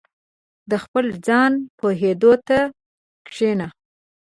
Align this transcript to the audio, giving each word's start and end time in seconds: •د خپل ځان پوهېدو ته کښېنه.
•د 0.69 0.73
خپل 0.83 1.05
ځان 1.27 1.51
پوهېدو 1.79 2.33
ته 2.47 2.59
کښېنه. 3.27 3.67